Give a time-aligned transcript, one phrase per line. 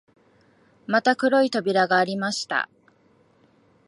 [0.87, 2.67] また黒い扉がありました